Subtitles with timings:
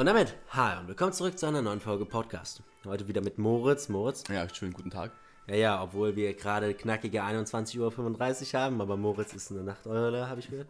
[0.00, 2.62] Und damit, hi und willkommen zurück zu einer neuen Folge Podcast.
[2.86, 3.90] Heute wieder mit Moritz.
[3.90, 4.24] Moritz.
[4.30, 5.12] Ja, schönen guten Tag.
[5.46, 10.40] Ja, ja, obwohl wir gerade knackige 21.35 Uhr haben, aber Moritz ist eine Nachteule, habe
[10.40, 10.68] ich gehört.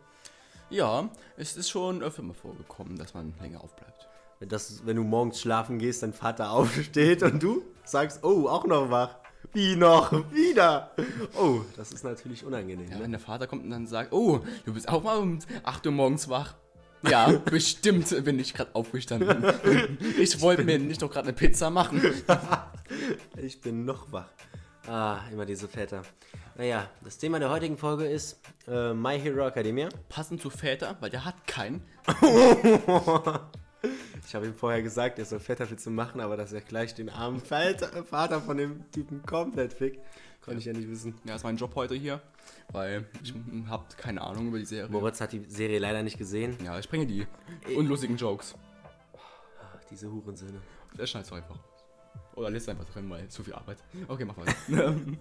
[0.69, 4.09] Ja, es ist schon öfter mal vorgekommen, dass man länger aufbleibt.
[4.41, 8.67] Wenn, das, wenn du morgens schlafen gehst, dein Vater aufsteht und du sagst, oh, auch
[8.67, 9.15] noch wach.
[9.53, 10.11] Wie noch?
[10.33, 10.91] Wieder?
[11.39, 12.91] Oh, das ist natürlich unangenehm.
[12.91, 13.05] Ja, ne?
[13.05, 15.93] wenn der Vater kommt und dann sagt, oh, du bist auch mal um 8 Uhr
[15.93, 16.57] morgens wach.
[17.09, 19.45] Ja, bestimmt bin ich gerade aufgestanden.
[20.19, 22.03] Ich wollte mir nicht doch gerade eine Pizza machen.
[23.37, 24.29] Ich bin noch wach.
[24.89, 26.03] Ah, immer diese Väter.
[26.57, 29.89] Naja, das Thema der heutigen Folge ist äh, My Hero Academia.
[30.09, 31.83] Passend zu Väter, weil der hat keinen.
[34.27, 37.41] Ich habe ihm vorher gesagt, er soll Väterwitze machen, aber dass er gleich den armen
[37.41, 39.99] Vater, Vater von dem Typen komplett fickt,
[40.41, 41.15] konnte ich ja nicht wissen.
[41.25, 42.21] Ja, ist mein Job heute hier,
[42.73, 43.35] weil ich
[43.69, 44.91] habe keine Ahnung über die Serie.
[44.91, 46.57] Moritz hat die Serie leider nicht gesehen.
[46.65, 47.27] Ja, ich bringe die
[47.77, 48.55] unlustigen Jokes.
[49.15, 50.61] Ach, diese Hurensöhne.
[50.99, 51.59] Der schneid's doch einfach.
[52.35, 53.79] Oder lässt einfach drin, weil zu viel Arbeit.
[54.09, 54.47] Okay, mach mal.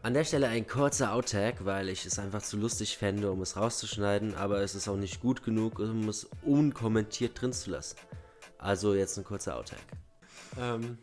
[0.00, 3.56] An der Stelle ein kurzer Outtake, weil ich es einfach zu lustig fände, um es
[3.56, 7.96] rauszuschneiden, aber es ist auch nicht gut genug, um es unkommentiert drin zu lassen.
[8.58, 9.82] Also jetzt ein kurzer Outtake.
[10.58, 10.98] Ähm,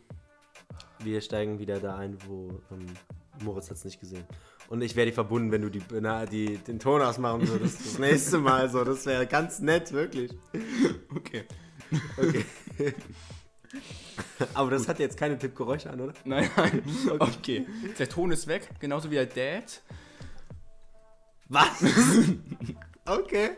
[1.00, 2.86] wir steigen wieder da ein, wo ähm,
[3.42, 4.24] Moritz hat es nicht gesehen.
[4.68, 7.84] Und ich wäre dir verbunden, wenn du die, na, die, den Ton ausmachen würdest.
[7.84, 8.84] Das nächste Mal so.
[8.84, 10.32] Das wäre ganz nett, wirklich.
[11.14, 11.44] okay.
[12.16, 12.44] Okay.
[14.54, 16.14] Aber das hat jetzt keine Tippgeräusche an, oder?
[16.24, 16.82] Nein, nein.
[17.18, 17.66] Okay.
[17.98, 19.82] Der Ton ist weg, genauso wie der Dad.
[21.48, 21.68] Was?
[23.06, 23.50] okay.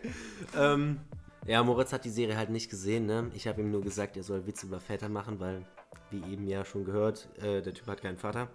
[0.57, 1.01] Ähm,
[1.47, 3.31] ja, Moritz hat die Serie halt nicht gesehen, ne?
[3.35, 5.65] Ich habe ihm nur gesagt, er soll Witze über Väter machen, weil,
[6.11, 8.49] wie eben ja schon gehört, äh, der Typ hat keinen Vater.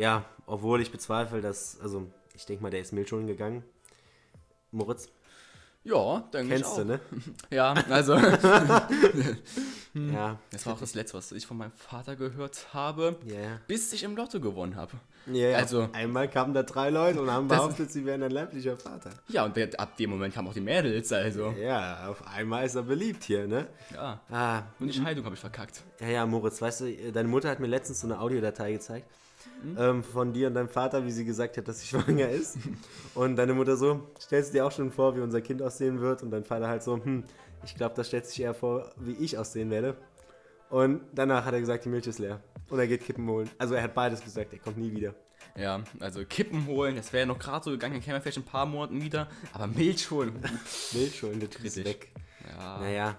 [0.00, 3.62] Ja, obwohl ich bezweifle, dass, also, ich denke mal, der ist Milchschulen gegangen.
[4.70, 5.08] Moritz,
[5.84, 7.00] Ja, denke ich kennst du, ne?
[7.50, 8.16] Ja, also.
[9.92, 10.38] Ja.
[10.52, 13.60] Das war auch das Letzte, was ich von meinem Vater gehört habe, Ja, ja.
[13.66, 14.92] bis ich im Lotto gewonnen habe.
[15.26, 15.58] Ja, ja.
[15.58, 19.10] Also- einmal kamen da drei Leute und haben behauptet, sie wären ein leiblicher Vater.
[19.28, 21.50] Ja, und der, ab dem Moment kamen auch die Mädels, also.
[21.60, 23.66] Ja, auf einmal ist er beliebt hier, ne?
[23.92, 24.20] Ja.
[24.30, 25.82] Ah, Und die Scheidung habe ich verkackt.
[26.00, 29.10] Ja, ja, Moritz, weißt du, deine Mutter hat mir letztens so eine Audiodatei gezeigt
[29.78, 32.58] ähm, von dir und deinem Vater, wie sie gesagt hat, dass sie schwanger ist.
[33.14, 36.22] und deine Mutter so, stellst du dir auch schon vor, wie unser Kind aussehen wird?
[36.22, 37.24] Und dein Vater halt so, hm,
[37.64, 39.96] ich glaube, das stellt sich eher vor, wie ich aussehen werde.
[40.70, 42.40] Und danach hat er gesagt, die Milch ist leer.
[42.68, 43.50] Und er geht Kippen holen.
[43.58, 45.14] Also er hat beides gesagt, er kommt nie wieder.
[45.56, 48.44] Ja, also Kippen holen, das wäre noch gerade so gegangen, dann käme er vielleicht in
[48.44, 49.28] ein paar Monaten wieder.
[49.52, 50.38] Aber Milch holen.
[50.92, 52.12] Milch holen, der Typ ist weg.
[52.48, 52.78] Ja.
[52.78, 53.16] Naja,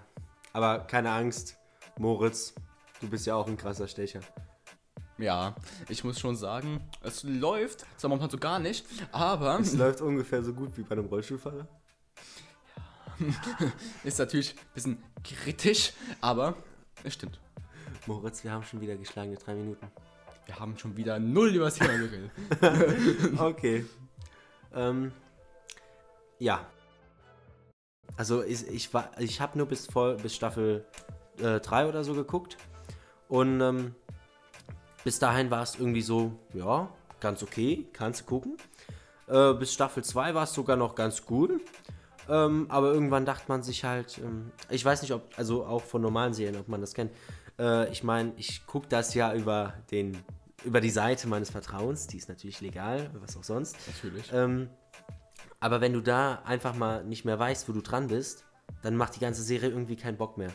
[0.53, 1.57] aber keine Angst,
[1.97, 2.53] Moritz,
[3.01, 4.21] du bist ja auch ein krasser Stecher.
[5.21, 5.55] Ja,
[5.87, 10.41] ich muss schon sagen, es läuft, zwar momentan so gar nicht, aber Es läuft ungefähr
[10.41, 11.67] so gut wie bei einem Rollstuhlfahrer.
[14.03, 16.55] ist natürlich ein bisschen kritisch, aber
[17.03, 17.39] es stimmt.
[18.07, 19.85] Moritz, wir haben schon wieder geschlagene drei Minuten.
[20.47, 22.31] Wir haben schon wieder null über das Thema geredet.
[23.39, 23.85] Okay.
[24.73, 25.11] ähm,
[26.39, 26.65] ja.
[28.17, 30.83] Also ich, ich war, ich habe nur bis, voll, bis Staffel
[31.37, 32.57] 3 oder so geguckt.
[33.27, 33.95] Und ähm,
[35.03, 36.89] bis dahin war es irgendwie so, ja,
[37.19, 38.57] ganz okay, kannst du gucken.
[39.27, 41.61] Äh, bis Staffel 2 war es sogar noch ganz gut.
[42.29, 46.01] Ähm, aber irgendwann dachte man sich halt, ähm, ich weiß nicht, ob, also auch von
[46.01, 47.11] normalen Serien, ob man das kennt.
[47.59, 50.17] Äh, ich meine, ich gucke das ja über den,
[50.63, 53.75] über die Seite meines Vertrauens, die ist natürlich legal, was auch sonst.
[53.87, 54.31] Natürlich.
[54.33, 54.69] Ähm,
[55.59, 58.45] aber wenn du da einfach mal nicht mehr weißt, wo du dran bist,
[58.81, 60.51] dann macht die ganze Serie irgendwie keinen Bock mehr.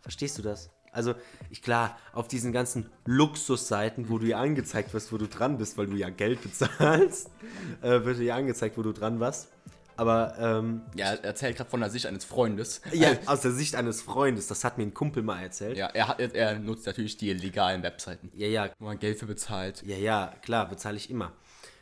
[0.00, 0.70] Verstehst du das?
[0.92, 1.14] Also,
[1.50, 5.76] ich klar, auf diesen ganzen Luxusseiten, wo du ja angezeigt wirst, wo du dran bist,
[5.78, 7.30] weil du ja Geld bezahlst,
[7.82, 9.48] äh, wird dir ja angezeigt, wo du dran warst.
[9.96, 12.80] Aber, ähm, Ja, er erzählt gerade von der Sicht eines Freundes.
[12.92, 15.76] ja, aus der Sicht eines Freundes, das hat mir ein Kumpel mal erzählt.
[15.76, 19.26] Ja, er, hat, er nutzt natürlich die legalen Webseiten, ja, ja, wo man Geld für
[19.26, 19.82] bezahlt.
[19.84, 21.32] ja, ja klar, bezahle ich immer.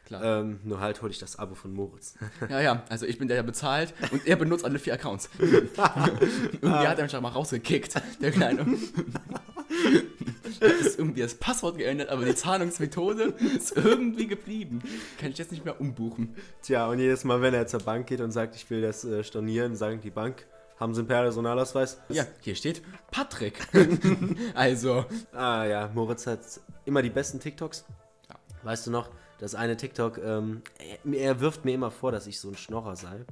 [0.06, 0.40] Klar.
[0.40, 2.14] Ähm, nur halt hole ich das Abo von Moritz.
[2.48, 5.28] Ja, ja, also ich bin der, der bezahlt und er benutzt alle vier Accounts.
[5.38, 8.60] Irgendwie hat er mich da mal rausgekickt, der Kleine.
[10.60, 14.80] Hat das irgendwie das Passwort geändert, aber die Zahlungsmethode ist irgendwie geblieben.
[15.18, 16.36] Kann ich jetzt nicht mehr umbuchen.
[16.62, 19.24] Tja, und jedes Mal, wenn er zur Bank geht und sagt, ich will das äh,
[19.24, 20.46] stornieren, sagen die Bank,
[20.78, 21.98] haben Sie einen Personalausweis?
[22.10, 23.58] Ja, hier steht Patrick.
[24.54, 26.40] also, Ah ja, Moritz hat
[26.84, 27.84] immer die besten TikToks.
[28.28, 28.36] Ja.
[28.62, 32.40] Weißt du noch, das eine TikTok, ähm, er, er wirft mir immer vor, dass ich
[32.40, 33.24] so ein Schnorrer sei.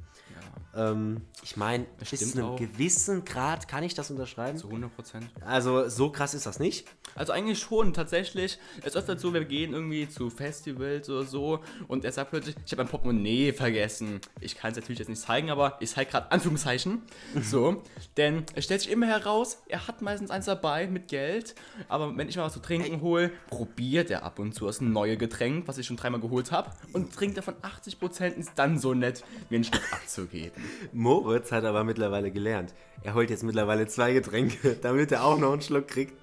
[0.76, 2.58] Ähm, ich meine, bis zu einem auch.
[2.58, 4.58] gewissen Grad kann ich das unterschreiben.
[4.58, 5.26] Zu 100 Prozent.
[5.44, 6.86] Also so krass ist das nicht.
[7.14, 8.58] Also eigentlich schon, tatsächlich.
[8.80, 12.56] Es ist öfter so, wir gehen irgendwie zu Festivals oder so und er sagt plötzlich,
[12.64, 14.20] ich habe mein Portemonnaie vergessen.
[14.40, 17.02] Ich kann es natürlich jetzt nicht zeigen, aber ich zeige gerade Anführungszeichen.
[17.42, 17.82] so,
[18.16, 21.54] denn es stellt sich immer heraus, er hat meistens eins dabei mit Geld,
[21.88, 25.16] aber wenn ich mal was zu trinken hole, probiert er ab und zu das neue
[25.16, 29.22] Getränk, was ich schon dreimal geholt habe und trinkt davon 80% ist dann so nett,
[29.50, 30.63] mir einen Schluck abzugeben.
[30.92, 32.74] Moritz hat aber mittlerweile gelernt.
[33.02, 36.14] Er holt jetzt mittlerweile zwei Getränke, damit er auch noch einen Schluck kriegt.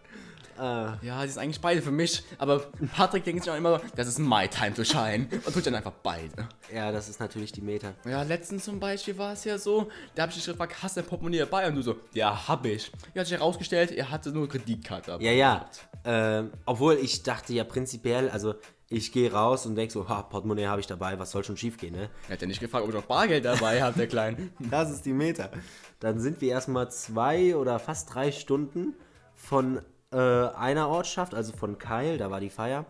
[0.62, 2.60] Ah, Ja, die sind eigentlich beide für mich, aber
[2.96, 5.94] Patrick denkt sich auch immer, das ist my time to shine und tut dann einfach
[6.04, 6.48] beide.
[6.74, 7.94] ja, das ist natürlich die Meta.
[8.06, 11.02] Ja, letztens zum Beispiel war es ja so, da habe ich dich gefragt, hast du
[11.02, 11.68] dein Portemonnaie dabei?
[11.68, 12.92] Und du so, ja, hab ich.
[13.14, 15.24] Ja, hat sich herausgestellt, er hatte nur Kreditkarte dabei.
[15.24, 15.66] Ja, ja.
[16.06, 18.56] Ähm, obwohl ich dachte ja prinzipiell, also
[18.90, 21.78] ich gehe raus und denke so, ha, Portemonnaie habe ich dabei, was soll schon schief
[21.78, 22.10] gehen, ne?
[22.28, 24.50] Er hat ja nicht gefragt, ob ich noch Bargeld dabei habe, der Kleine.
[24.60, 25.50] Das ist die Meta.
[26.02, 28.94] Dann sind wir erstmal zwei oder fast drei Stunden
[29.36, 29.82] von
[30.12, 32.86] äh, einer Ortschaft, also von Keil, da war die Feier,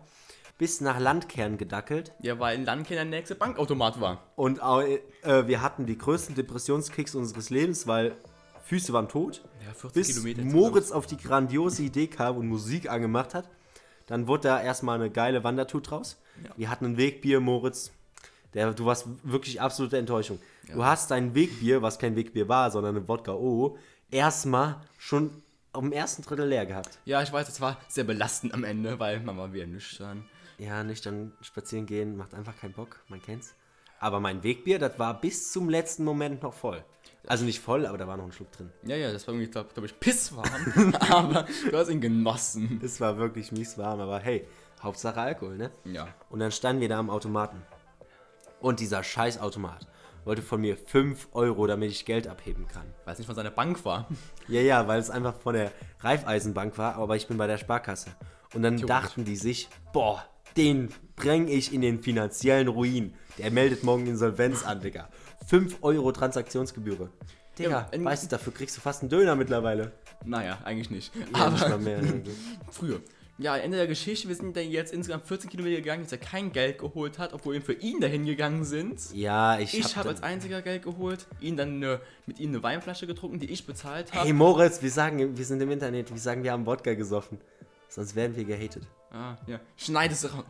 [0.58, 2.12] bis nach Landkern gedackelt.
[2.20, 4.22] Ja, weil in Landkin der nächste Bankautomat war.
[4.36, 4.98] Und au- äh,
[5.46, 8.16] wir hatten die größten Depressionskicks unseres Lebens, weil
[8.64, 9.42] Füße waren tot.
[9.66, 13.48] Ja, 40 bis Kilometer Moritz auf die grandiose Idee kam und Musik angemacht hat.
[14.06, 16.20] Dann wurde da erstmal eine geile Wandertour draus.
[16.56, 17.92] Wir hatten ein Wegbier, Moritz.
[18.54, 20.38] Der, du warst wirklich absolute Enttäuschung.
[20.72, 23.78] Du hast dein Wegbier, was kein Wegbier war, sondern eine Wodka O,
[24.10, 25.30] erstmal schon
[25.72, 26.98] am ersten Drittel leer gehabt.
[27.04, 30.24] Ja, ich weiß, das war sehr belastend am Ende, weil man war wieder nüchtern.
[30.58, 33.54] Ja, nüchtern spazieren gehen macht einfach keinen Bock, man kennt's.
[33.98, 36.84] Aber mein Wegbier, das war bis zum letzten Moment noch voll.
[37.26, 38.70] Also nicht voll, aber da war noch ein Schluck drin.
[38.82, 42.80] Ja, ja, das war irgendwie, glaube glaub ich, pisswarm, aber du hast ihn genossen.
[42.82, 44.46] Es war wirklich mies warm, aber hey,
[44.82, 45.70] Hauptsache Alkohol, ne?
[45.84, 46.08] Ja.
[46.30, 47.62] Und dann standen wir da am Automaten.
[48.60, 49.86] Und dieser Scheißautomat
[50.24, 52.86] wollte von mir 5 Euro, damit ich Geld abheben kann.
[53.04, 54.08] Weil es nicht von seiner Bank war.
[54.48, 58.10] Ja, ja, weil es einfach von der Raiffeisenbank war, aber ich bin bei der Sparkasse.
[58.54, 60.24] Und dann dachten die sich, boah,
[60.56, 63.14] den bring ich in den finanziellen Ruin.
[63.38, 65.08] Der meldet morgen Insolvenz an, Digga.
[65.46, 67.10] 5 Euro Transaktionsgebühr.
[67.58, 69.92] Digga, Ja, weißt du, dafür kriegst du fast einen Döner mittlerweile.
[70.24, 71.12] Naja, eigentlich nicht.
[71.34, 72.00] Ja, nicht aber mal mehr.
[72.70, 73.00] früher.
[73.42, 76.52] Ja, Ende der Geschichte, wir sind dann jetzt insgesamt 14 Kilometer gegangen, dass er kein
[76.52, 79.00] Geld geholt hat, obwohl wir für ihn dahin gegangen sind.
[79.14, 82.50] Ja, ich, Ich hab habe dann- als einziger Geld geholt, ihn dann eine, mit ihm
[82.50, 84.24] eine Weinflasche getrunken, die ich bezahlt habe.
[84.24, 87.38] Hey Moritz, wir sagen, wir sind im Internet, wir sagen, wir haben Wodka gesoffen.
[87.88, 88.84] Sonst werden wir gehatet.
[89.14, 89.60] Ah, ja.
[89.76, 90.44] Schneid es raus.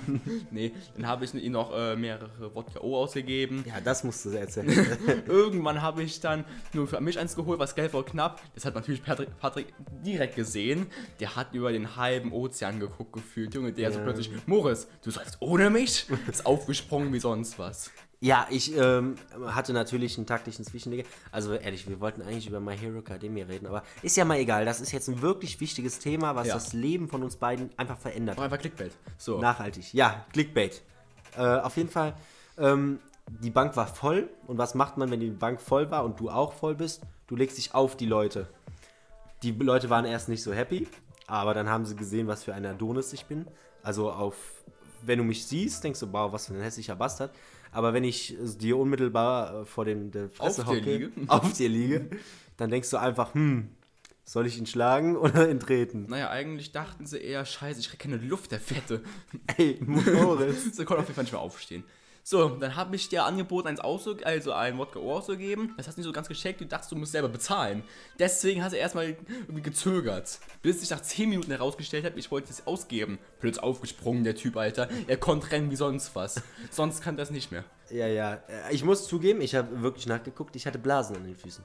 [0.50, 3.64] nee, dann habe ich ihm noch äh, mehrere Wodka O ausgegeben.
[3.64, 4.68] Ja, das musst du erzählen.
[5.28, 8.42] Irgendwann habe ich dann nur für mich eins geholt, was Geld war knapp.
[8.56, 9.72] Das hat natürlich Patrick, Patrick
[10.04, 10.88] direkt gesehen.
[11.20, 13.54] Der hat über den halben Ozean geguckt gefühlt.
[13.54, 14.04] Junge, der so Ja.
[14.04, 16.06] plötzlich, Moritz, du sollst ohne mich?
[16.28, 17.92] Ist aufgesprungen wie sonst was.
[18.20, 19.14] Ja, ich ähm,
[19.46, 21.08] hatte natürlich einen taktischen Zwischenleger.
[21.30, 24.64] Also ehrlich, wir wollten eigentlich über My Hero Academia reden, aber ist ja mal egal.
[24.64, 26.54] Das ist jetzt ein wirklich wichtiges Thema, was Ja.
[26.54, 28.36] das Leben von uns beiden einfach verändert.
[28.36, 28.92] War einfach Clickbait.
[29.18, 29.38] So.
[29.38, 29.94] Nachhaltig.
[29.94, 30.82] Ja, Clickbait.
[31.36, 32.14] Äh, auf jeden Fall,
[32.58, 32.98] ähm,
[33.28, 34.28] die Bank war voll.
[34.46, 37.02] Und was macht man, wenn die Bank voll war und du auch voll bist?
[37.28, 38.48] Du legst dich auf die Leute.
[39.44, 40.88] Die Leute waren erst nicht so happy,
[41.28, 43.46] aber dann haben sie gesehen, was für ein Adonis ich bin.
[43.84, 44.34] Also auf,
[45.02, 47.30] wenn du mich siehst, denkst du, wow, was für ein hässlicher Bastard.
[47.72, 51.10] Aber wenn ich dir unmittelbar äh, vor dem der Fresse Auf dir hocke, liege.
[51.28, 52.10] auf dir liege,
[52.56, 53.68] dann denkst du einfach, hm,
[54.24, 56.06] soll ich ihn schlagen oder ihn treten?
[56.08, 59.02] Naja, eigentlich dachten sie eher, scheiße, ich krieg keine Luft, der Fette.
[59.56, 60.64] Ey, Moritz.
[60.76, 61.84] Sie konnte auf jeden Fall nicht mehr aufstehen.
[62.30, 65.72] So, dann habe ich dir angeboten, eins auszu also ein Wodka O auszugeben.
[65.78, 67.82] Das hast du nicht so ganz gescheckt, du dachtest, du musst selber bezahlen.
[68.18, 69.16] Deswegen hast du erstmal
[69.46, 70.38] irgendwie gezögert.
[70.60, 73.18] Bis sich nach 10 Minuten herausgestellt hat, ich wollte es ausgeben.
[73.40, 74.90] Plötzlich aufgesprungen, der Typ, Alter.
[75.06, 76.42] Er konnte rennen wie sonst was.
[76.70, 77.64] Sonst kann das nicht mehr.
[77.88, 78.34] Ja, ja.
[78.34, 81.64] Äh, Ich muss zugeben, ich habe wirklich nachgeguckt, ich hatte Blasen an den Füßen.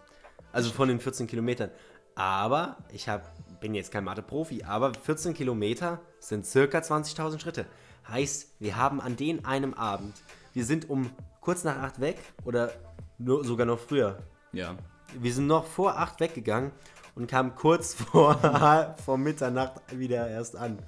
[0.53, 1.71] Also von den 14 Kilometern.
[2.15, 7.65] Aber ich hab, bin jetzt kein Mathe-Profi, aber 14 Kilometer sind circa 20.000 Schritte.
[8.07, 10.15] Heißt, wir haben an den einem Abend,
[10.53, 11.09] wir sind um
[11.41, 12.71] kurz nach 8 weg oder
[13.17, 14.17] nur, sogar noch früher.
[14.51, 14.75] Ja.
[15.19, 16.71] Wir sind noch vor 8 weggegangen
[17.15, 20.79] und kamen kurz vor, vor Mitternacht wieder erst an.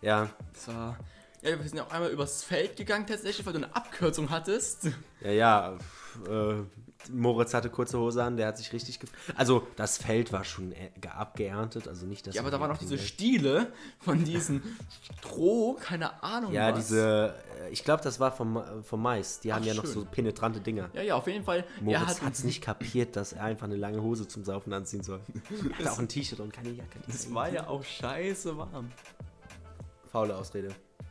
[0.00, 0.96] Ja, Das war.
[1.42, 4.88] Ja, wir sind ja auch einmal übers Feld gegangen tatsächlich, weil du eine Abkürzung hattest.
[5.20, 5.78] Ja, ja.
[6.26, 6.62] Äh,
[7.12, 10.72] Moritz hatte kurze Hose an, der hat sich richtig gef Also, das Feld war schon
[10.72, 12.34] äh, ge- abgeerntet, also nicht das.
[12.34, 14.62] Ja, aber da waren noch diese Stiele von diesen
[15.18, 16.86] Stroh, keine Ahnung Ja, was.
[16.86, 17.34] diese.
[17.62, 19.40] äh, Ich glaube, das war vom, äh, vom Mais.
[19.40, 19.92] Die haben Ach, ja noch schön.
[19.92, 20.90] so penetrante Dinger.
[20.94, 21.64] Ja, ja, auf jeden Fall.
[21.78, 24.72] er Moritz hat hat es nicht kapiert, dass er einfach eine lange Hose zum Saufen
[24.72, 25.20] anziehen soll.
[25.78, 26.98] Er hat auch ein T-Shirt und keine Jacke.
[27.08, 28.90] Es war ja auch scheiße warm.
[30.10, 30.68] Faule Ausrede.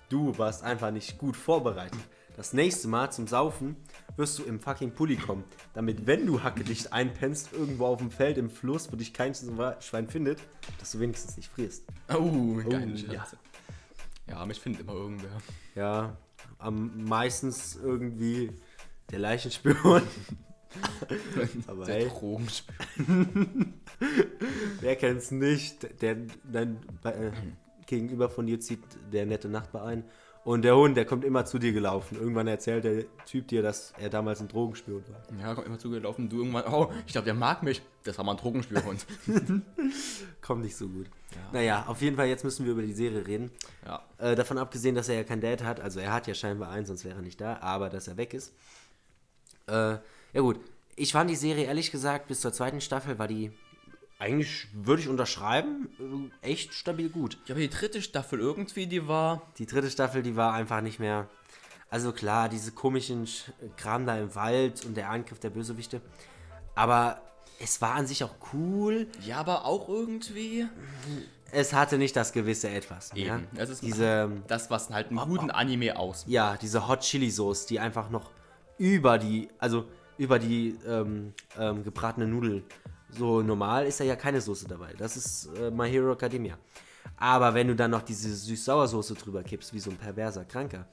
[0.10, 2.00] Du warst einfach nicht gut vorbereitet.
[2.36, 3.76] Das nächste Mal zum Saufen
[4.18, 5.44] wirst du im fucking Pulli kommen.
[5.74, 9.34] Damit, wenn du hackedicht einpennst, irgendwo auf dem Feld, im Fluss, wo dich kein
[9.80, 10.40] Schwein findet,
[10.80, 11.84] dass du wenigstens nicht frierst.
[12.14, 13.20] Oh, geile ja.
[13.20, 13.38] Scheiße.
[14.30, 15.42] Ja, mich findet immer irgendwer.
[15.76, 16.18] Ja,
[16.58, 18.52] am meistens irgendwie
[19.12, 20.02] der Leichenspion.
[21.68, 23.74] Aber Der hey, Drogenspion.
[24.82, 26.02] wer kennt's nicht?
[26.02, 27.32] Der dein äh,
[27.86, 30.04] gegenüber von dir zieht der nette Nachbar ein.
[30.44, 32.18] Und der Hund, der kommt immer zu dir gelaufen.
[32.20, 35.40] Irgendwann erzählt der Typ dir, dass er damals ein Drogenspion war.
[35.40, 36.28] Ja, kommt immer zugelaufen.
[36.28, 37.82] Du irgendwann, oh, ich glaube, der mag mich.
[38.04, 39.06] Das war mal ein Drogenspielhund.
[40.42, 41.08] Kommt nicht so gut.
[41.54, 43.52] Naja, auf jeden Fall, jetzt müssen wir über die Serie reden.
[43.86, 44.04] ja.
[44.18, 46.86] Äh, davon abgesehen, dass er ja kein Dad hat, also er hat ja scheinbar einen,
[46.86, 48.54] sonst wäre er nicht da, aber dass er weg ist.
[49.68, 49.98] Äh,
[50.34, 50.60] ja gut,
[50.98, 53.52] ich fand die Serie ehrlich gesagt bis zur zweiten Staffel war die
[54.24, 57.38] eigentlich, würde ich unterschreiben, äh, echt stabil gut.
[57.46, 59.42] Ja, aber die dritte Staffel irgendwie, die war.
[59.58, 61.28] Die dritte Staffel, die war einfach nicht mehr.
[61.90, 66.02] Also klar, diese komischen Sch- Kram da im Wald und der Angriff der Bösewichte.
[66.74, 67.22] Aber
[67.60, 69.08] es war an sich auch cool.
[69.26, 70.66] Ja, aber auch irgendwie.
[71.52, 73.12] Es hatte nicht das gewisse Etwas.
[73.14, 73.36] Ja?
[73.38, 73.48] Eben.
[73.56, 76.32] Es ist Diese, das, was halt einen guten Anime ausmacht.
[76.32, 78.32] ja, diese Hot Chili Sauce, die einfach noch
[78.80, 79.86] über die, also
[80.18, 82.64] über die ähm, ähm, gebratene Nudel.
[83.18, 84.94] So normal ist da ja keine Soße dabei.
[84.98, 86.58] Das ist äh, My Hero Academia.
[87.18, 90.88] Aber wenn du dann noch diese Süß-Sauer-Soße drüber kippst, wie so ein perverser Kranker,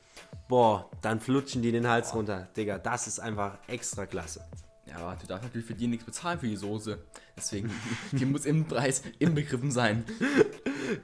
[0.48, 2.48] boah, dann flutschen die den Hals runter.
[2.56, 4.44] Digga, das ist einfach extra klasse.
[4.86, 6.98] Ja, aber du darfst natürlich für die nichts bezahlen für die Soße.
[7.36, 7.70] Deswegen,
[8.12, 10.04] die muss im Preis inbegriffen sein.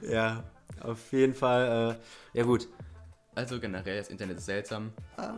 [0.01, 0.43] Ja,
[0.81, 1.97] auf jeden Fall,
[2.33, 2.67] äh, ja gut.
[3.37, 4.91] Also generell, das Internet ist seltsam.
[5.15, 5.35] Ja,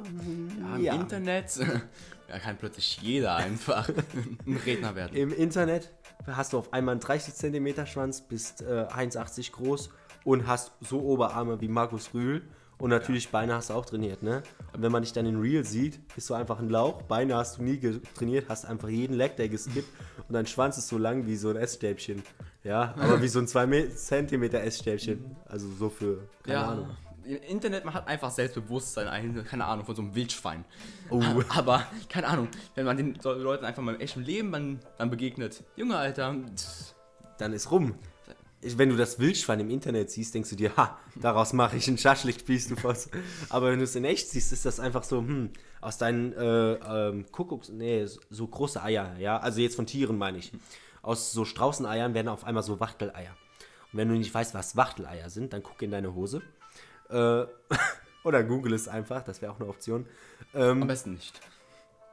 [0.77, 0.95] im ja.
[0.95, 1.53] Internet
[2.29, 3.89] ja, kann plötzlich jeder einfach
[4.47, 5.17] ein Redner werden.
[5.17, 5.91] Im Internet
[6.25, 9.89] hast du auf einmal einen 30 cm Schwanz, bist äh, 1,80 groß
[10.23, 12.41] und hast so Oberarme wie Markus Rühl.
[12.77, 14.43] Und natürlich Beine hast du auch trainiert, ne?
[14.71, 17.01] Und wenn man dich dann in Real sieht, bist du einfach ein Lauch.
[17.01, 19.89] Beine hast du nie trainiert, hast einfach jeden Leg Day geskippt
[20.29, 22.23] und dein Schwanz ist so lang wie so ein Essstäbchen.
[22.63, 25.35] Ja, aber wie so ein 2 cm Essstäbchen.
[25.45, 26.87] Also so für, keine ja, Ahnung.
[27.29, 30.65] Im Internet, man hat einfach Selbstbewusstsein, ein- keine Ahnung, von so einem Wildschwein.
[31.09, 31.21] Oh.
[31.49, 35.63] Aber, keine Ahnung, wenn man den Leuten einfach mal im echten Leben dann, dann begegnet,
[35.75, 36.35] Junge, Alter,
[37.37, 37.95] dann ist rum.
[38.61, 41.97] Wenn du das Wildschwein im Internet siehst, denkst du dir, ha, daraus mache ich einen
[41.97, 43.09] Schaschlik, spielst du was.
[43.49, 46.73] Aber wenn du es in echt siehst, ist das einfach so, hm, aus deinen äh,
[46.73, 50.51] ähm, Kuckucks, nee, so große Eier, ja, also jetzt von Tieren meine ich.
[51.01, 53.31] Aus so Straußeneiern werden auf einmal so Wachteleier.
[53.93, 56.41] Und wenn du nicht weißt, was Wachteleier sind, dann guck in deine Hose.
[57.09, 57.45] Äh,
[58.23, 60.05] oder google es einfach, das wäre auch eine Option.
[60.53, 61.39] Ähm, am besten nicht.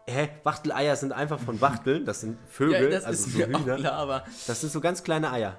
[0.07, 3.76] hä, Wachteleier sind einfach von Wachteln, das sind Vögel, Ja, das also ist so Hühner.
[3.76, 5.57] klar, aber Das sind so ganz kleine Eier.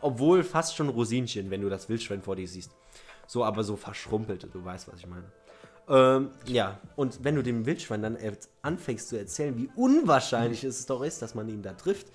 [0.00, 2.72] Obwohl fast schon Rosinchen, wenn du das Wildschwein vor dir siehst.
[3.28, 5.24] So, aber so verschrumpelte, du weißt, was ich meine.
[5.88, 8.18] Ähm, ja, und wenn du dem Wildschwein dann
[8.62, 12.08] anfängst zu erzählen, wie unwahrscheinlich es doch ist, dass man ihn da trifft,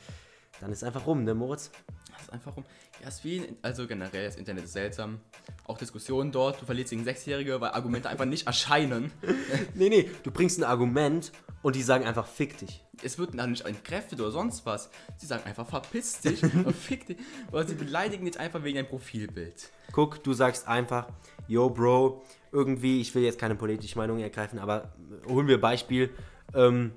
[0.59, 1.71] dann ist einfach rum, ne, Moritz?
[2.11, 2.65] das ist einfach rum.
[3.01, 5.21] Ja, ist wie, also generell, das Internet ist seltsam.
[5.65, 9.11] Auch Diskussionen dort, du verlierst gegen Sechsjährige, weil Argumente einfach nicht erscheinen.
[9.73, 11.31] Nee, nee, du bringst ein Argument
[11.63, 12.83] und die sagen einfach, fick dich.
[13.01, 14.89] Es wird dann nicht entkräftet oder sonst was.
[15.17, 17.17] Sie sagen einfach, verpiss dich und fick dich.
[17.51, 19.71] Oder sie beleidigen dich einfach wegen deinem Profilbild.
[19.91, 21.07] Guck, du sagst einfach,
[21.47, 24.93] yo, Bro, irgendwie, ich will jetzt keine politische Meinung ergreifen, aber
[25.27, 26.11] holen wir Beispiel,
[26.53, 26.91] ähm,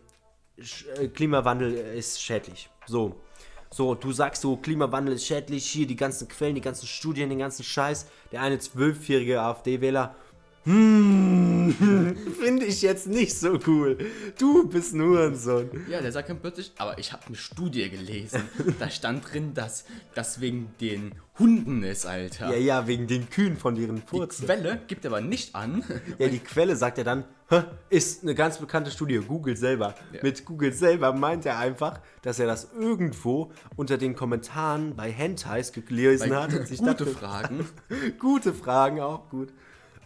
[0.99, 2.68] äh, Klimawandel ist schädlich.
[2.87, 3.20] So.
[3.75, 7.40] So, du sagst so, Klimawandel ist schädlich, hier die ganzen Quellen, die ganzen Studien, den
[7.40, 8.07] ganzen Scheiß.
[8.31, 10.14] Der eine zwölfjährige AfD-Wähler,
[10.62, 11.75] hm,
[12.40, 13.99] finde ich jetzt nicht so cool.
[14.38, 15.69] Du bist nur ein Sohn.
[15.90, 18.43] Ja, der sagt dann plötzlich, aber ich habe eine Studie gelesen.
[18.78, 22.50] da stand drin, dass das wegen den Hunden ist, Alter.
[22.50, 24.45] Ja, ja, wegen den Kühen von ihren Die Furzen.
[24.47, 25.83] Quelle gibt aber nicht an.
[26.19, 27.26] Ja, die Quelle sagt er dann, "Hä,
[27.91, 29.95] ist eine ganz bekannte Studie, Google selber.
[30.13, 30.21] Ja.
[30.23, 35.73] Mit Google selber meint er einfach, dass er das irgendwo unter den Kommentaren bei Hentais
[35.73, 37.69] gelesen Bei hat und sich gute dachte, Fragen.
[38.19, 39.53] gute Fragen, auch gut.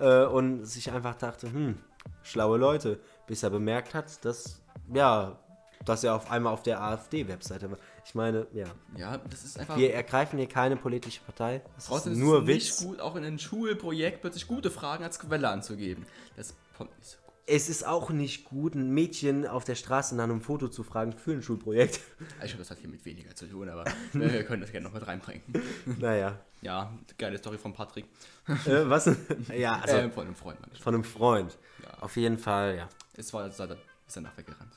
[0.01, 1.79] Äh, und sich einfach dachte, hm,
[2.23, 4.61] schlaue Leute, bis er bemerkt hat, dass,
[4.93, 5.39] ja,
[5.85, 7.79] dass er auf einmal auf der AfD-Webseite war.
[8.05, 8.67] Ich meine, ja,
[8.97, 9.77] Ja, das ist einfach.
[9.77, 11.63] wir ergreifen hier keine politische Partei.
[11.77, 12.81] Das ist Außerdem ist nur es Witz.
[12.81, 16.05] nicht gut, auch in einem Schulprojekt plötzlich gute Fragen als Quelle anzugeben.
[16.37, 17.19] Das kommt nicht so.
[17.51, 21.15] Es ist auch nicht gut, ein Mädchen auf der Straße nach einem Foto zu fragen
[21.15, 22.01] für ein Schulprojekt.
[22.43, 24.93] Ich glaube, das hat hier mit weniger zu tun, aber wir können das gerne noch
[24.93, 25.43] mit reinbringen.
[25.99, 26.39] naja.
[26.61, 28.05] Ja, geile Story von Patrick.
[28.47, 29.07] Äh, was?
[29.57, 30.81] ja, also äh, von einem Freund, ich.
[30.81, 31.57] von einem Freund.
[31.83, 32.03] Ja.
[32.03, 32.89] Auf jeden Fall, ja.
[33.17, 34.73] Es war, ist er ist er nachweggerannt.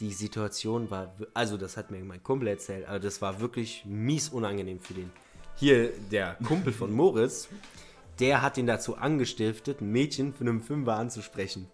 [0.00, 4.30] Die Situation war, also das hat mir mein Kumpel erzählt, aber das war wirklich mies
[4.30, 5.10] unangenehm für den.
[5.56, 7.48] Hier, der Kumpel von Moritz,
[8.20, 11.68] der hat ihn dazu angestiftet, ein Mädchen für einen Fünfer anzusprechen.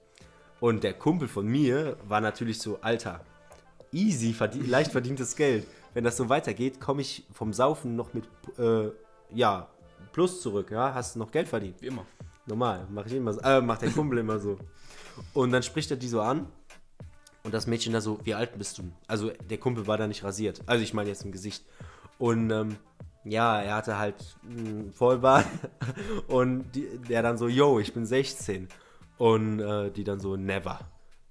[0.61, 3.25] Und der Kumpel von mir war natürlich so, Alter,
[3.93, 5.67] easy, verdien leicht verdientes Geld.
[5.93, 8.25] Wenn das so weitergeht, komme ich vom Saufen noch mit,
[8.59, 8.91] äh,
[9.35, 9.69] ja,
[10.13, 11.83] Plus zurück, ja, hast du noch Geld verdient.
[11.83, 12.07] Wie immer.
[12.47, 14.57] Normal, mach ich immer so, äh, macht der Kumpel immer so.
[15.35, 16.47] Und dann spricht er die so an
[17.43, 18.85] und das Mädchen da so, wie alt bist du?
[19.07, 21.67] Also der Kumpel war da nicht rasiert, also ich meine jetzt im Gesicht.
[22.19, 22.77] Und ähm,
[23.29, 24.17] ja, er hatte halt
[24.49, 25.47] einen Vollbart
[26.29, 28.69] und die, der dann so, yo, ich bin 16.
[29.19, 30.81] Und äh, die dann so, never.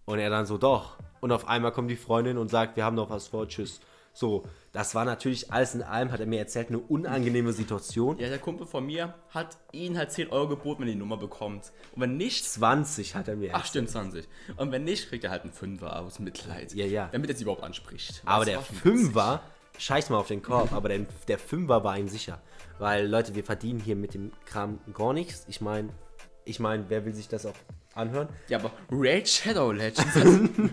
[0.05, 0.97] Und er dann so, doch.
[1.21, 3.79] Und auf einmal kommt die Freundin und sagt, wir haben noch was vor, tschüss.
[4.13, 8.17] So, das war natürlich alles in allem, hat er mir erzählt, eine unangenehme Situation.
[8.17, 11.17] Ja, der Kumpel von mir hat ihn halt 10 Euro geboten, wenn er die Nummer
[11.17, 11.73] bekommt.
[11.93, 14.25] Und wenn nicht, 20 hat er mir ach stimmt, 20.
[14.55, 16.73] Und wenn nicht, kriegt er halt einen Fünfer aus Mitleid.
[16.73, 17.09] Ja, ja.
[17.11, 18.21] Damit er sie überhaupt anspricht.
[18.25, 19.41] Aber der Fünfer,
[19.77, 22.41] scheiß mal auf den Korb, aber der, der Fünfer war ihm sicher.
[22.79, 25.45] Weil, Leute, wir verdienen hier mit dem Kram gar nichts.
[25.47, 25.89] Ich meine,
[26.43, 27.55] ich meine, wer will sich das auch
[27.93, 28.29] anhören?
[28.47, 30.13] Ja, aber Raid Shadow Legends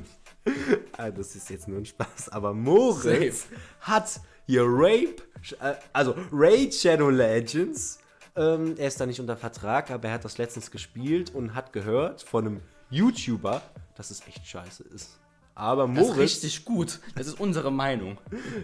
[0.96, 3.46] Ah, das ist jetzt nur ein Spaß, aber Moritz
[3.80, 5.22] hat hier Rape,
[5.60, 8.00] äh, also Raid Shadow Legends.
[8.34, 11.72] Ähm, er ist da nicht unter Vertrag, aber er hat das letztens gespielt und hat
[11.72, 13.62] gehört von einem YouTuber,
[13.94, 15.21] dass es echt scheiße ist.
[15.54, 17.00] Aber das ist Moritz, richtig gut.
[17.14, 18.18] Das ist unsere Meinung.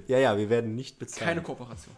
[0.07, 1.25] ja, ja, wir werden nicht bezahlt.
[1.27, 1.95] Keine Kooperation.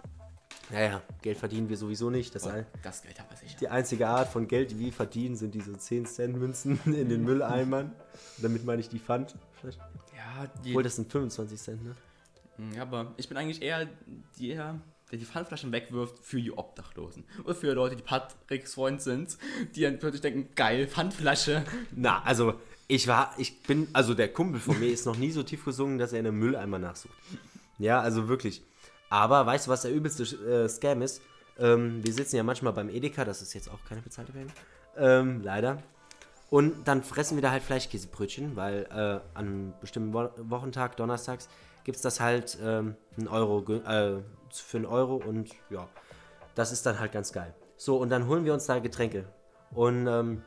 [0.73, 2.35] Ja, ja, Geld verdienen wir sowieso nicht.
[2.35, 3.56] Das ein, Das Geld haben wir sicher.
[3.61, 7.25] die einzige Art von Geld, die wir verdienen, sind diese 10 Cent Münzen in den
[7.25, 7.92] Mülleimern.
[8.38, 9.35] Damit meine ich die Pfand.
[9.61, 9.78] Vielleicht.
[10.16, 11.97] Ja, die, Obwohl, das sind 25 Cent, ne?
[12.76, 13.87] Ja, aber ich bin eigentlich eher
[14.38, 14.78] der,
[15.11, 17.25] der die Pfandflaschen wegwirft für die Obdachlosen.
[17.44, 19.38] Oder für Leute, die Patricks Freund sind,
[19.75, 21.64] die dann plötzlich denken, geil, Pfandflasche.
[21.97, 22.54] Na, also
[22.90, 25.99] ich war, ich bin, also der Kumpel von mir ist noch nie so tief gesungen,
[25.99, 27.14] dass er in einem Mülleimer nachsucht.
[27.78, 28.62] Ja, also wirklich.
[29.09, 31.23] Aber weißt du, was der übelste äh, Scam ist?
[31.59, 34.52] Ähm, wir sitzen ja manchmal beim Edeka, das ist jetzt auch keine bezahlte Werbung.
[34.97, 35.82] Ähm, leider.
[36.50, 41.49] Und dann fressen wir da halt Fleischkäsebrötchen, weil äh, an einem bestimmten Wo Wochentag, donnerstags,
[41.85, 44.20] gibt es das halt ähm, einen Euro, äh,
[44.52, 45.88] für einen Euro und ja,
[46.56, 47.54] das ist dann halt ganz geil.
[47.76, 49.26] So, und dann holen wir uns da Getränke.
[49.70, 50.42] Und ähm,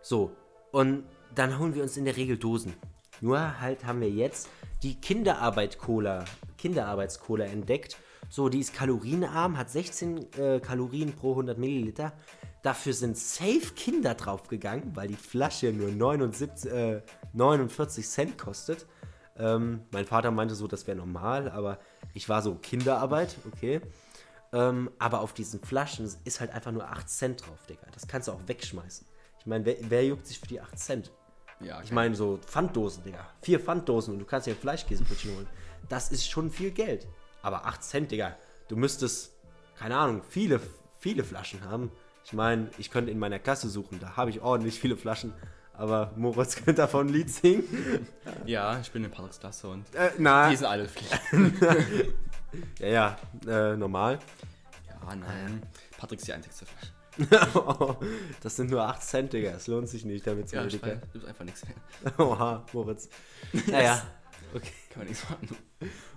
[0.00, 0.32] so,
[0.72, 2.74] und dann holen wir uns in der Regel Dosen.
[3.20, 4.48] Nur halt haben wir jetzt
[4.82, 6.24] die Kinderarbeit-Cola,
[6.58, 7.96] Kinderarbeits-Cola entdeckt.
[8.28, 12.12] So, die ist kalorienarm, hat 16 äh, Kalorien pro 100 Milliliter.
[12.62, 18.86] Dafür sind safe Kinder draufgegangen, weil die Flasche nur 79, äh, 49 Cent kostet.
[19.38, 21.78] Ähm, mein Vater meinte so, das wäre normal, aber
[22.14, 23.80] ich war so Kinderarbeit, okay.
[24.52, 27.86] Ähm, aber auf diesen Flaschen ist halt einfach nur 8 Cent drauf, Digga.
[27.92, 29.06] Das kannst du auch wegschmeißen.
[29.42, 31.10] Ich meine, wer, wer juckt sich für die 8 Cent?
[31.58, 33.26] Ja, Ich meine, so Pfanddosen, Digga.
[33.40, 35.48] Vier Pfanddosen und du kannst dir Fleischkäsebrötchen holen.
[35.88, 37.08] Das ist schon viel Geld.
[37.42, 38.36] Aber 8 Cent, Digga.
[38.68, 39.32] Du müsstest,
[39.76, 40.60] keine Ahnung, viele,
[41.00, 41.90] viele Flaschen haben.
[42.24, 43.98] Ich meine, ich könnte in meiner Klasse suchen.
[43.98, 45.32] Da habe ich ordentlich viele Flaschen.
[45.74, 47.64] Aber Moritz könnte davon ein Lied singen.
[48.46, 51.20] ja, ich bin in Patricks Klasse und Äh, na, die sind alle Pflicht.
[52.78, 53.18] ja, ja,
[53.72, 54.20] äh, normal.
[54.88, 55.62] Ja, nein.
[55.98, 56.92] Patrick ist die einzigste Flasche.
[58.42, 59.50] das sind nur 8 Cent, Digga.
[59.50, 62.18] Es lohnt sich nicht, damit zu Ja, weiß, du bist einfach nichts mehr.
[62.18, 63.08] Oha, Moritz.
[63.66, 64.02] Naja,
[64.54, 64.72] okay.
[64.90, 65.56] Kann man nichts machen.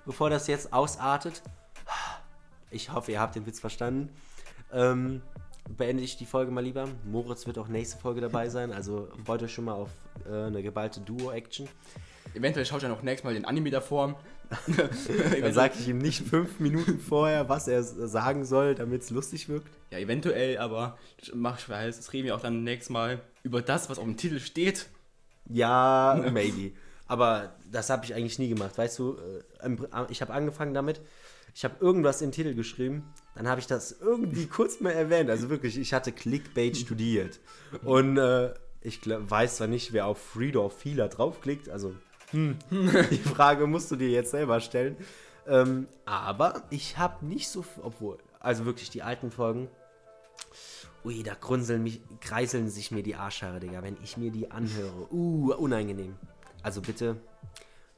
[0.05, 1.41] Bevor das jetzt ausartet,
[2.71, 4.09] ich hoffe, ihr habt den Witz verstanden,
[4.71, 5.21] ähm,
[5.69, 6.87] beende ich die Folge mal lieber.
[7.05, 9.89] Moritz wird auch nächste Folge dabei sein, also freut euch schon mal auf
[10.29, 11.67] äh, eine geballte Duo-Action.
[12.33, 14.19] Eventuell schaut er noch nächstes Mal den Anime davor.
[15.41, 19.49] Dann sage ich ihm nicht fünf Minuten vorher, was er sagen soll, damit es lustig
[19.49, 19.67] wirkt.
[19.91, 20.97] Ja, eventuell, aber
[21.33, 24.17] mach ich weiß, das reden wir auch dann nächstes Mal über das, was auf dem
[24.17, 24.87] Titel steht.
[25.49, 26.73] Ja, maybe.
[27.07, 28.77] Aber das habe ich eigentlich nie gemacht.
[28.77, 31.01] Weißt du, äh, im ich habe angefangen damit,
[31.53, 33.03] ich habe irgendwas in den Titel geschrieben,
[33.35, 35.29] dann habe ich das irgendwie kurz mal erwähnt.
[35.29, 37.39] Also wirklich, ich hatte Clickbait studiert.
[37.83, 41.95] Und äh, ich weiß zwar nicht, wer auf Freedor vieler draufklickt, also
[42.35, 42.57] hm,
[43.11, 44.97] die Frage musst du dir jetzt selber stellen.
[45.47, 49.69] Ähm, aber ich habe nicht so, obwohl, also wirklich die alten Folgen,
[51.05, 55.07] Ui, da grunzeln mich, kreiseln sich mir die Arschhaare, Digga, wenn ich mir die anhöre.
[55.11, 56.15] Uh, unangenehm.
[56.63, 57.17] Also bitte,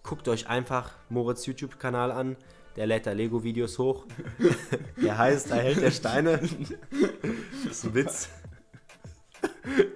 [0.03, 2.35] guckt euch einfach Moritz YouTube-Kanal an.
[2.75, 4.05] Der lädt da Lego-Videos hoch.
[5.01, 6.41] der heißt, da hält der Steine.
[7.63, 8.29] Das ist ein Witz.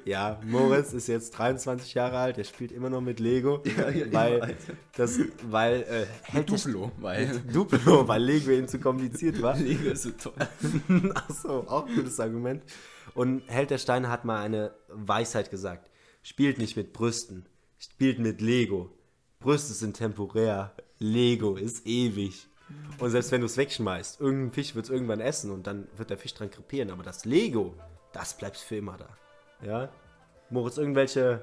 [0.05, 4.11] Ja, Moritz ist jetzt 23 Jahre alt, er spielt immer noch mit Lego, Ja, ja,
[4.11, 4.73] weil Alter.
[4.95, 9.55] das, weil äh, hält Duplo, weil Duplo, weil Lego ihm zu kompliziert war.
[9.57, 10.33] Lego ist so toll.
[11.15, 12.63] Achso, auch ein gutes Argument.
[13.13, 15.89] Und Held der Steine hat mal eine Weisheit gesagt.
[16.23, 17.45] Spielt nicht mit Brüsten,
[17.79, 18.89] spielt mit Lego.
[19.39, 22.47] Brüste sind temporär, Lego ist ewig.
[22.99, 26.09] Und selbst wenn du es wegschmeißt, irgendein Fisch wird es irgendwann essen und dann wird
[26.09, 26.89] der Fisch dran krepieren.
[26.91, 27.75] Aber das Lego,
[28.13, 29.09] das bleibt für immer da.
[29.61, 29.89] Ja?
[30.49, 31.41] Moritz, irgendwelche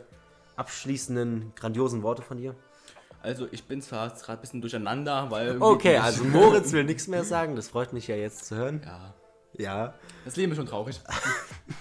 [0.57, 2.55] abschließenden, grandiosen Worte von dir?
[3.23, 5.61] Also ich bin zwar gerade ein bisschen durcheinander, weil...
[5.61, 7.57] Okay, also Moritz will nichts mehr sagen.
[7.57, 8.83] Das freut mich ja jetzt zu hören.
[8.85, 9.15] Ja,
[9.59, 11.01] Ja, das Leben ist schon traurig.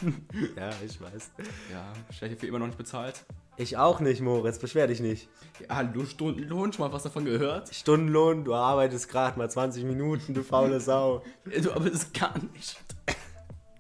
[0.56, 1.32] ja, ich weiß.
[1.72, 3.24] Ja, ich werde hierfür immer noch nicht bezahlt.
[3.58, 4.60] Ich auch nicht, Moritz.
[4.60, 5.30] Beschwer dich nicht.
[5.68, 7.74] Ja, du Stundenlohn, schon mal was davon gehört?
[7.74, 11.24] Stundenlohn, du arbeitest gerade mal 20 Minuten, du faule Sau.
[11.46, 12.78] Du, ist gar nicht.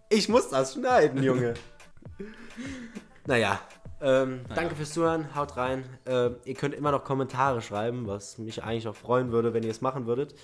[0.09, 1.53] Ich muss das schneiden, Junge.
[3.25, 3.59] naja,
[3.99, 5.83] ähm, danke fürs Zuhören, haut rein.
[6.05, 9.71] Äh, ihr könnt immer noch Kommentare schreiben, was mich eigentlich auch freuen würde, wenn ihr
[9.71, 10.35] es machen würdet.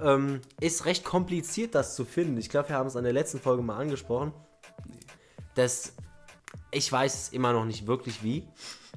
[0.00, 2.36] Ähm, ist recht kompliziert, das zu finden.
[2.38, 4.32] Ich glaube, wir haben es an der letzten Folge mal angesprochen.
[5.54, 5.94] Das,
[6.70, 8.48] ich weiß es immer noch nicht wirklich wie.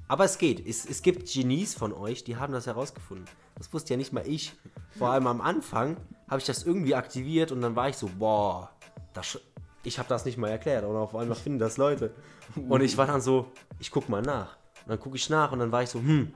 [0.07, 0.65] Aber es geht.
[0.65, 3.25] Es, es gibt Genies von euch, die haben das herausgefunden.
[3.55, 4.53] Das wusste ja nicht mal ich.
[4.97, 5.97] Vor allem am Anfang
[6.27, 8.71] habe ich das irgendwie aktiviert und dann war ich so, boah,
[9.13, 9.39] das,
[9.83, 10.85] ich habe das nicht mal erklärt.
[10.85, 12.13] Und auf einmal finden das Leute.
[12.55, 14.57] Und ich war dann so, ich guck mal nach.
[14.85, 16.33] Und dann gucke ich nach und dann war ich so, hm,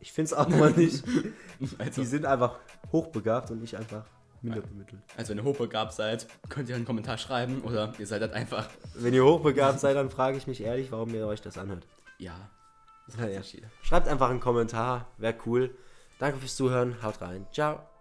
[0.00, 1.04] ich finde es auch mal nicht.
[1.78, 2.58] Also, Die sind einfach
[2.92, 4.04] hochbegabt und ich einfach
[4.42, 5.00] minder bemittelt.
[5.16, 8.68] also wenn ihr hochbegabt seid, könnt ihr einen Kommentar schreiben oder ihr seid halt einfach...
[8.94, 11.86] Wenn ihr hochbegabt seid, dann frage ich mich ehrlich, warum ihr euch das anhört.
[12.18, 12.34] Ja,
[13.06, 13.40] das Ja, ja.
[13.82, 15.74] Schreibt einfach einen Kommentar, wäre cool.
[16.18, 17.46] Danke fürs Zuhören, haut rein.
[17.52, 17.95] Ciao.